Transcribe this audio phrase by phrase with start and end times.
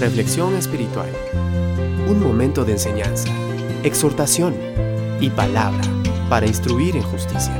[0.00, 1.08] Reflexión espiritual.
[2.06, 3.30] Un momento de enseñanza,
[3.82, 4.54] exhortación
[5.20, 5.80] y palabra
[6.28, 7.54] para instruir en justicia.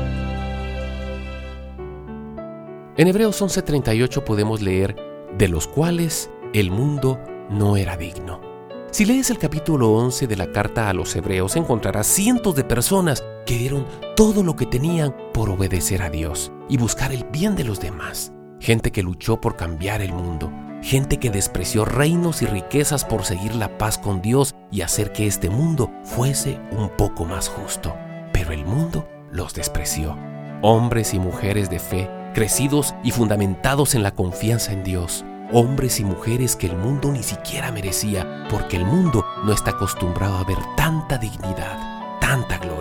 [2.95, 4.95] En Hebreos 11:38 podemos leer,
[5.35, 7.19] de los cuales el mundo
[7.49, 8.39] no era digno.
[8.91, 13.23] Si lees el capítulo 11 de la carta a los Hebreos encontrarás cientos de personas
[13.47, 17.63] que dieron todo lo que tenían por obedecer a Dios y buscar el bien de
[17.63, 18.31] los demás.
[18.59, 20.51] Gente que luchó por cambiar el mundo,
[20.81, 25.27] gente que despreció reinos y riquezas por seguir la paz con Dios y hacer que
[25.27, 27.95] este mundo fuese un poco más justo.
[28.33, 30.17] Pero el mundo los despreció.
[30.61, 35.25] Hombres y mujeres de fe, crecidos y fundamentados en la confianza en Dios.
[35.51, 40.37] Hombres y mujeres que el mundo ni siquiera merecía, porque el mundo no está acostumbrado
[40.37, 42.76] a ver tanta dignidad, tanta gloria.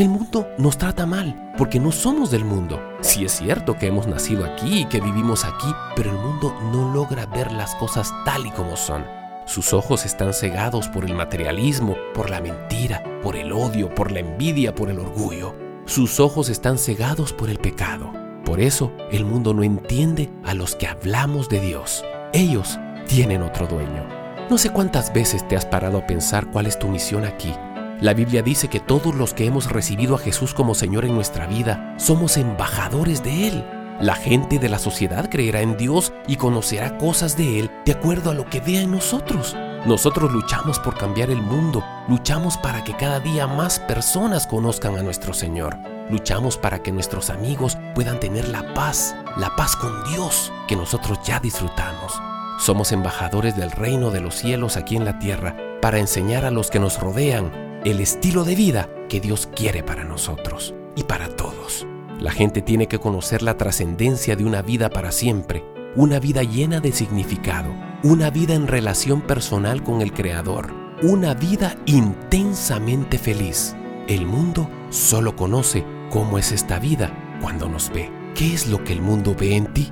[0.00, 2.80] El mundo nos trata mal porque no somos del mundo.
[3.02, 6.94] Sí es cierto que hemos nacido aquí y que vivimos aquí, pero el mundo no
[6.94, 9.04] logra ver las cosas tal y como son.
[9.44, 14.20] Sus ojos están cegados por el materialismo, por la mentira, por el odio, por la
[14.20, 15.54] envidia, por el orgullo.
[15.84, 18.10] Sus ojos están cegados por el pecado.
[18.46, 22.06] Por eso el mundo no entiende a los que hablamos de Dios.
[22.32, 24.08] Ellos tienen otro dueño.
[24.48, 27.52] No sé cuántas veces te has parado a pensar cuál es tu misión aquí
[28.00, 31.46] la Biblia dice que todos los que hemos recibido a Jesús como Señor en nuestra
[31.46, 33.64] vida somos embajadores de Él.
[34.00, 38.30] La gente de la sociedad creerá en Dios y conocerá cosas de Él de acuerdo
[38.30, 39.54] a lo que vea en nosotros.
[39.84, 45.02] Nosotros luchamos por cambiar el mundo, luchamos para que cada día más personas conozcan a
[45.02, 45.76] nuestro Señor,
[46.08, 51.18] luchamos para que nuestros amigos puedan tener la paz, la paz con Dios que nosotros
[51.22, 52.18] ya disfrutamos.
[52.58, 56.70] Somos embajadores del reino de los cielos aquí en la tierra para enseñar a los
[56.70, 61.86] que nos rodean el estilo de vida que Dios quiere para nosotros y para todos.
[62.18, 65.64] La gente tiene que conocer la trascendencia de una vida para siempre,
[65.96, 67.72] una vida llena de significado,
[68.02, 73.74] una vida en relación personal con el Creador, una vida intensamente feliz.
[74.08, 78.10] El mundo solo conoce cómo es esta vida cuando nos ve.
[78.34, 79.90] ¿Qué es lo que el mundo ve en ti?